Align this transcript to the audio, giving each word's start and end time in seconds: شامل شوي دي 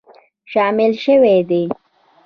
شامل 0.51 0.91
شوي 1.03 1.37
دي 1.49 1.63